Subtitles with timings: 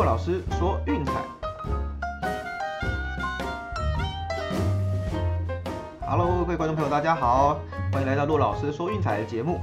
[0.00, 1.12] 骆老师说运彩。
[6.00, 7.60] Hello，各位观众朋友，大家好，
[7.92, 9.60] 欢迎来到骆老师说运彩的节目。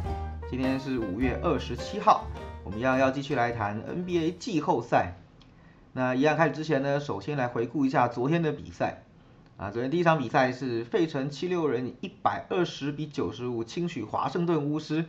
[0.47, 2.27] 今天是五月二十七号，
[2.63, 5.15] 我们一样要继续来谈 NBA 季后赛。
[5.93, 9.01] 那一样开始之前呢，首先来回顾一下昨天的比赛。
[9.57, 15.05] 啊，昨天第一场比赛是费城七六人一百二十比九十五轻取华盛顿巫师。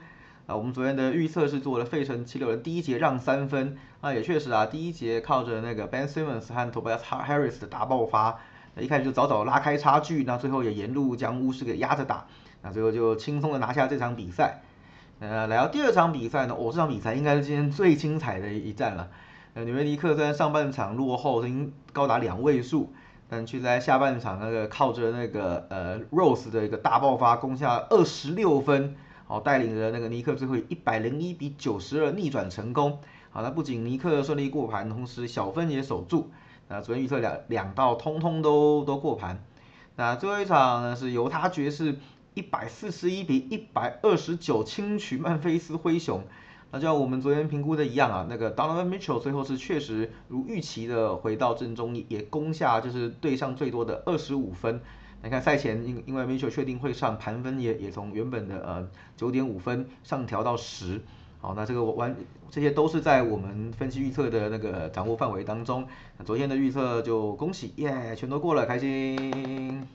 [0.49, 3.77] 啊，我们昨天的预测是做了费城七六人第一节让三分。
[4.01, 8.39] 啊，也确实啊，第一节靠着那个 Ben Simmons 和 Tobias Harris 的大爆发，
[8.79, 12.27] 一开始就早早拉开差距，那最后也沿路将巫师给压着打，
[12.63, 14.63] 那最后就轻松的拿下这场比赛。
[15.21, 19.11] 呃，来到第二场比赛呢，哦，这场比赛应该是今天最精彩的一战了。
[19.53, 22.91] 呃，纽约尼克虽然上半场落后已经高达两位数。
[23.31, 28.97] 但却在下半场那个靠着那个呃 Rose 的一个大爆发攻下二十六分，
[29.29, 32.99] 好带领着那个尼克最后一百零一比九十二逆转成功。
[33.29, 36.31] 好，那不仅尼克顺利过盘，同时小分也守住。
[36.67, 39.45] 那昨天预测两两道通通都都过盘。
[39.97, 41.99] 那最后一场呢是犹他爵士
[42.33, 46.23] 一百四十一比一百二十九轻取曼菲斯灰熊。
[46.71, 54.81] 那就像我们昨天评估的一样啊，那个 Donovan Mitchell 最后是确实如预期的回到正中，也攻下就是队上最多的二十五分。
[55.23, 61.01] 你看赛前因因为 Mitchell 确定会上，盘分也也从原本的呃九点五分上调到十。
[61.41, 62.17] 好，那这个完
[62.51, 65.87] 这些都是在我们分析预测的那个掌握范围当中。
[66.25, 69.87] 昨天的预测就恭喜耶，全都过了，开心。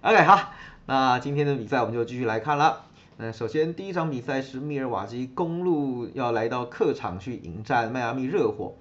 [0.00, 0.52] OK，好，
[0.86, 2.86] 那今天的比赛我们就继续来看了。
[3.18, 8.74] 那首先第一场比赛是密尔瓦基公路要来到客场去迎战迈阿密热火。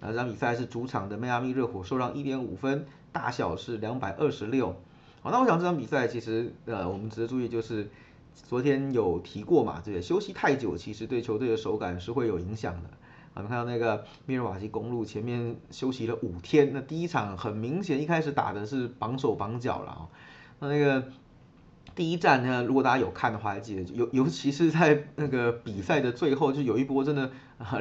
[0.00, 4.76] 那这场比赛是主场的迈阿密热火受让一点五分，大小是两百二十六。
[5.30, 7.88] 那我想这场比赛其实呃我们值得注意就是
[8.34, 12.90] 昨天有提过嘛，这个休息太久其实对球队的手感是会有影响的。
[13.34, 20.08] 我们看到那个密尔瓦基公路前面休息了五天，那第一场很明显一开始打的是绑手绑脚了啊，
[20.60, 21.04] 那那个。
[21.94, 27.32] 第一站呢，如果大家有看的话，还记得尤尤其是在那个比赛的最后，就有一波真的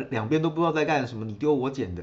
[0.09, 2.01] 两边都不知道在干什么，你丢我捡的。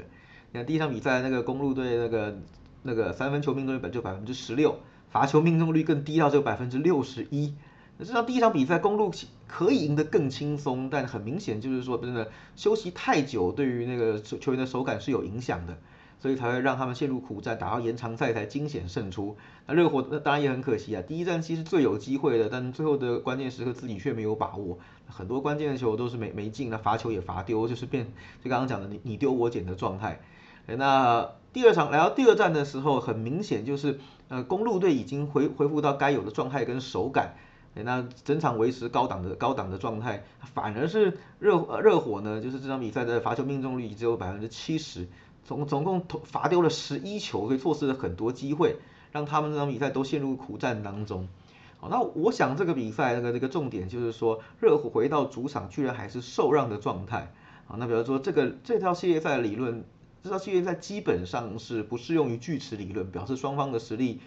[0.53, 2.37] 你看第一场比赛那个公路队那个
[2.83, 4.79] 那个三分球命中率本就百分之十六，
[5.15, 7.53] 罚球命中率更低到只有百分之六十一。
[7.97, 9.13] 那这场第一场比赛公路
[9.47, 15.77] 可以赢得更轻松，但很明显就是说真的休息太久，对于那个球员的手感是有影响的。
[16.17, 19.37] 所以才会让他们陷入苦战，打到延长赛才惊险胜出。
[19.67, 28.05] 那热火那当然也很可惜啊，第一战其实最有机会的，但最后的关键时刻自己却没有把握，很多关键的球都是没没进，那罚球也罚丢，就是变
[28.43, 30.19] 就刚刚讲的你你丢我捡的状态。
[30.65, 37.35] 那第二场来到第二战的时候，很明显就是呃公路队已经恢恢复到该有的状态跟手感，
[37.75, 45.07] 那整场维持高档的高档的状态，反而是热热火呢，就是这场比赛的罚球命中率只有百分之七十。
[45.45, 48.75] 总总共投罚丢了十一球，所以错失了很多机会，
[49.13, 51.29] 让他们这场比赛都陷入苦战当中。
[51.77, 57.31] 好，那我想这个比赛那个这个重点就是说，热火回到主场居然还是受让的状态。
[57.65, 59.85] 好，那比如说这个这套系列赛的理论，
[60.25, 64.21] 这套系列赛基本上是不适用于锯齿理论，表示双方的实力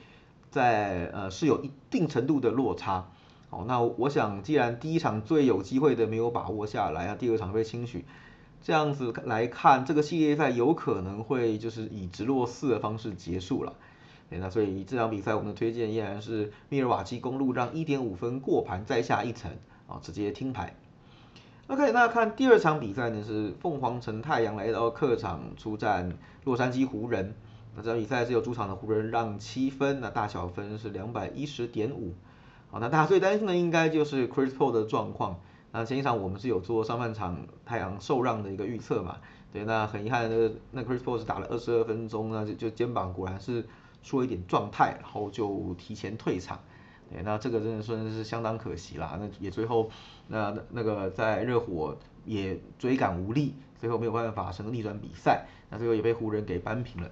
[0.48, 3.10] 在呃是有一定程度的落差。
[3.50, 8.04] 好，那我想既然第一场最有机会的没有把握下来，那第二场被轻取。
[8.62, 13.74] 这样子来看，这个系列赛有可能会就是以直落四的方式结束了。
[14.28, 19.50] 那所以这场比赛我们的推荐依然是密尔瓦基公路让一点五分过盘再下一层
[19.88, 20.76] 啊，直接听牌。
[21.68, 26.10] OK，那看第二场比赛呢是凤凰城太阳来到客场出战
[26.44, 27.34] 洛杉矶湖人。
[27.76, 32.14] 那这场比赛是由主场的湖人让七分，那大小分是两百一十点五。
[32.70, 35.40] 好，那大家最担心的应该就是 Chris Paul 的状况。
[35.70, 37.36] 那前一场我们是有做上半场
[37.66, 39.16] 太阳受让的一个预测嘛？
[39.52, 43.66] 对，那很遗憾，那个那 Chris Paul 是打了二十二分钟，那就就肩膀果然是
[44.02, 46.58] 出了一点状态，然后就提前退场。
[47.10, 49.18] 对，那这个真的算是相当可惜啦。
[49.20, 49.90] 那也最后
[50.28, 57.10] 那那个在热火也追赶无力，最后没有办法成功逆转比赛，那最后也被湖人给扳平了。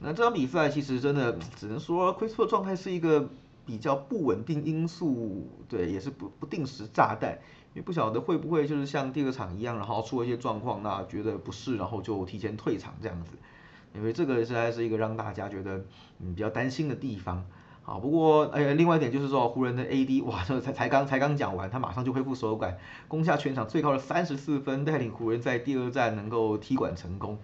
[0.00, 3.28] 那这场比赛其实真的只能说 Chris p 的状态是一个
[3.64, 7.38] 比较不稳定因素，对，也是不不定时炸弹。
[7.74, 13.32] 也不晓得会不会就是像第二场一样，然后出了一些状况，那觉得不适，然后就提前退场这样子。
[13.94, 15.84] 因为这个实在是一个让大家觉得
[16.20, 17.44] 嗯比较担心的地方。
[17.86, 27.38] 好，不过哎，另外一点就是说湖人的 AD 哇，这才才刚才刚讲完，他马上就恢复手感，攻下全场最高的三十四分，带领湖人在第二战能够踢馆成功。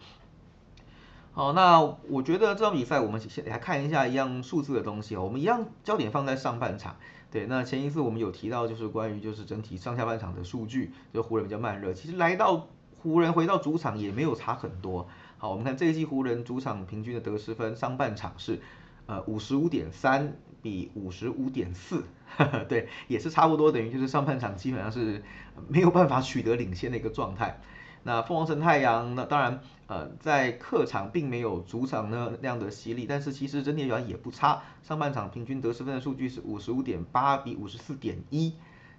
[1.30, 6.96] 好，那我觉得这场比赛我们先来看一下一样数字的东西哦，我们一样焦点放在上半场。
[7.30, 11.92] 对，那前一次我们有提到，就是关于就是整体上下半场的数据，就湖人比较慢热。
[11.92, 12.66] 其实来到
[13.00, 15.06] 湖人回到主场也没有差很多，
[15.38, 18.60] 好，我们看这一季湖人主场平均的得失分，上半场是
[19.06, 22.04] 呃五十五点三比五十五点四，
[22.68, 25.22] 对，也是差不多，等于就是上半场基本上是
[25.68, 27.60] 没有办法取得领先的一个状态。
[28.04, 34.62] 那凤凰城太阳，那当然，呃，在客场并没有主场呢那样的犀利，但是其实整体表现也不差。
[34.82, 38.54] 上半场平均得失分的数据是五十五点八比五十四点一，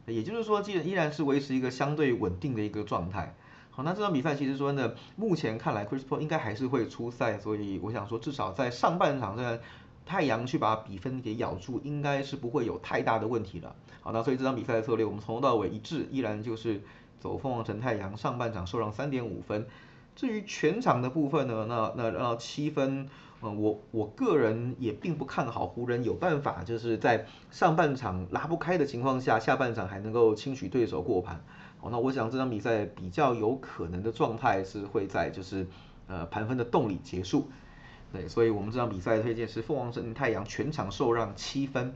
[0.05, 3.35] 也就是说，既然依然是维持一个相对稳定的一个状态。
[3.71, 9.61] 好，那这场比赛其实说呢，目前看来 Chris Paul 应该还是会出赛，所以我想说，至少在上半场这
[10.05, 13.75] 太阳去把比分给咬住，应该是不会有太大的问题了。
[14.01, 16.81] 好，那所以这场比赛的策略我们从头到尾一致，依然就是。
[17.19, 19.65] 走凤凰城太阳上半场受让三点五分，
[20.13, 23.07] 至于全场的部分呢，那那那七分，
[23.41, 31.41] 嗯，我我个人也并不看好湖人有办法就是在上半场拉不开的情况下，下半场还能够轻取对手过盘。
[31.79, 35.65] 好，那我想这场比赛比较有可能的状态是会在就是
[36.07, 37.49] 呃盘分的洞里结束。
[38.13, 41.95] 对，所以我们这场比赛的推荐是凤凰城太阳全场受让七分。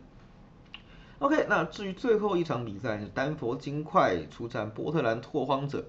[1.19, 5.85] OK，那至于最后一场比赛是丹佛金块出战波特兰拓荒者，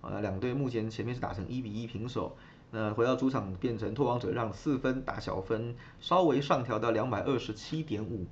[0.00, 2.36] 啊，两队目前前面是打成一比一平手，
[2.70, 8.26] 那回到主场变成拓荒者让四分，打小分稍微上调到两百二十七点五，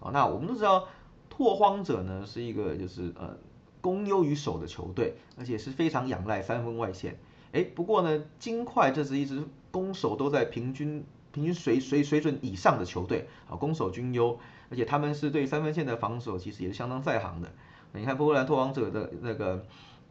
[0.00, 0.88] 啊，那我们都知道
[1.30, 3.36] 拓荒者呢是一个就是呃
[3.80, 7.18] 攻优于守的球队，而且是非常仰赖三分外线，
[7.52, 9.44] 哎，不过呢金块这是一支
[9.76, 14.38] 攻守都在平均平均水水水准以上的球队，啊，攻守均优。
[14.70, 17.52] 而且他们是对三分线的防守其实也是相当在行的。
[17.92, 19.66] 你看波兰拓荒者的那个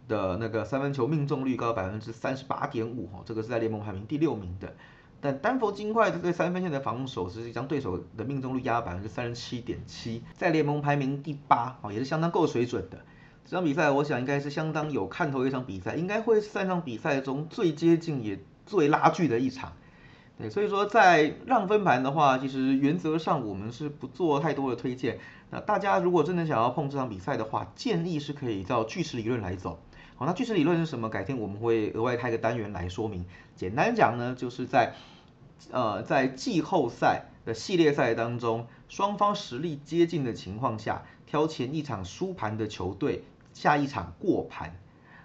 [0.07, 4.71] 的那个三分球命中率高百分之三十八点五哈，这个是在联盟排名第六名的。
[5.19, 13.03] 但丹佛金块的对三分线的防守实际将对手的命中率压百分之三十七点七，在联盟排名第八哦，也是相当够水准的。
[13.43, 19.73] 这场比赛我想应该是相当有看头一场比赛，应该会是三场比赛中最接近也最拉锯的一场。
[20.37, 25.17] 对，所以说在让分盘的话，其实原则上我们是不做太多的推荐。
[25.49, 29.79] 那大家如果真的想要碰这场比赛的话，建议是可以照巨石理论来走。
[30.17, 31.07] 好，那巨石理论是什么？
[31.07, 33.25] 改天我们会额外开个单元来说明。
[33.55, 34.95] 简单讲呢，就是在
[35.71, 43.23] 呃在季后赛的系列赛当中，双方实力接近的情况下，挑前一场输盘的球队
[43.53, 44.75] 下一场过盘。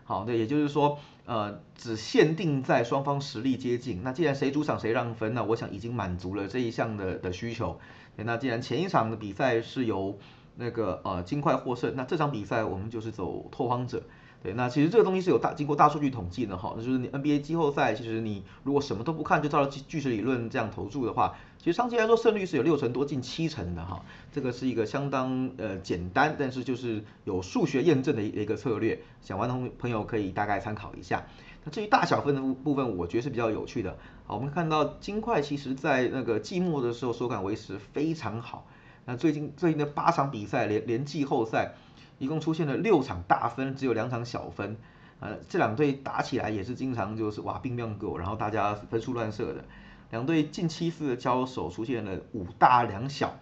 [0.05, 1.01] 好，对，也就是说。
[1.31, 4.03] 呃，只限定在双方实力接近。
[4.03, 7.79] 那既然谁主场谁让分，那我想已经满足了这一项的的需求。
[8.17, 10.19] 那既然前一场的比赛是由
[10.57, 14.03] 那个呃金块获胜，那这场比赛我们就是走拓荒者。
[14.43, 24.03] 对，那其实这个东西是有大经过大数据统计的哈，那就是你 NBA 季后赛，其实你如果什么都不看，就照巨巨石理论这样投注的话，其实长期来说胜率是有六成多，近七成的哈。
[24.33, 31.27] 这个是一个相当呃简单，但是就是有数学验证的一一个策略，想玩的朋友可以大概参考一下。
[31.63, 33.99] 那至于大小分的部部分，我觉得是比较有趣的。
[34.27, 38.67] 好，我们看到金块其实在那个季末的时候手感维持非常好，
[39.05, 41.75] 那最近最近的八场比赛连连季后赛。
[42.21, 44.77] 一共出现了六场大分，只有两场小分，
[45.21, 49.65] 呃，这两队打起来也是经常就是哇兵变狗，然后大家分数乱射的。
[50.11, 53.39] 两队近七次的交手出现了五大两小，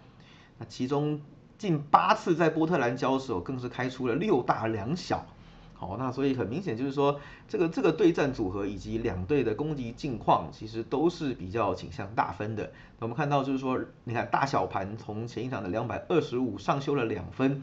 [0.57, 1.19] 那其中
[1.57, 5.25] 近八次在波特兰交手更是开出了六大两小。
[5.73, 12.71] 好，那所以很明显就是说，这个这个对战组合以及两队的攻击境况其实都是比较倾向大分的。
[12.99, 17.61] 我们看到就是说，你看大小盘从前一场的两百二十五上修了两分。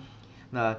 [0.50, 0.76] 那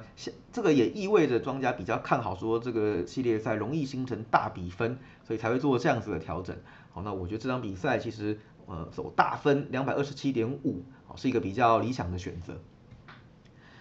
[0.52, 6.56] 这个也意味着庄家比较看好，说这个系列赛容易形成大比分，所以才会做这样子的调整。
[6.90, 10.82] 好，那我觉得这场比赛其实呃走大分两百二十七点五，
[11.16, 12.58] 是一个比较理想的选择。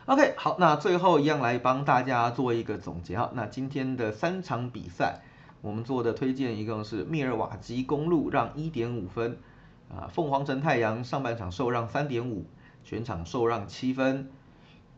[0.07, 3.31] OK，好，那最后一样来帮大家做一个总结哈。
[3.33, 5.21] 那今天的三场比赛，
[5.61, 9.37] 我们做的推荐一共是密尔瓦基公路让一点五分，
[9.89, 12.45] 啊，凤凰城太阳上半场受让三点五，
[12.83, 14.29] 全场受让七分。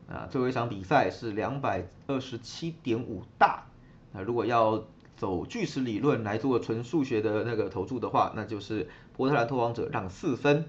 [0.10, 3.64] 啊，最后一场比赛是两百二十七点五大。
[4.12, 4.84] 那如果要
[5.16, 10.66] 走巨石理论来做纯数学的那个投注的话，那就是波特兰拓荒者让四分。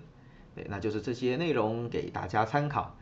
[0.54, 2.96] 对，那就是这些内容给大家参考。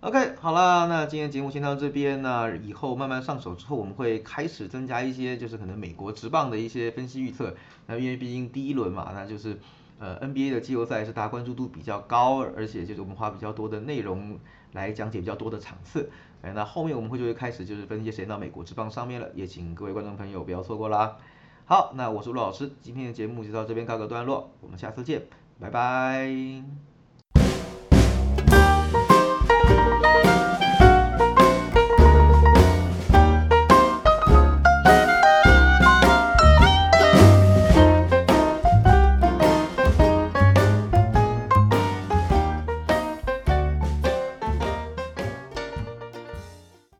[0.00, 2.22] OK，好了，那今天节目先到这边。
[2.22, 7.54] 那以后慢慢上手之后，我们会开始增加一些，就是可能美国职棒的一些分析预测。
[7.86, 9.58] 那因为毕竟第一轮嘛，那就是
[9.98, 14.38] 呃 NBA 的季后赛是大家关注度比较高，而且就是我们花比较多的内容。
[14.74, 16.10] 来讲解比较多的场次，
[16.42, 21.16] 哎，那后面我们会就会开始就是分析谁到美国之棒上面了，也请各位观众朋友不要错过啦。
[21.64, 25.22] 好，那我是陆老师，今天的节目就到这边告个段落，我们下次见，
[25.60, 26.93] 拜拜。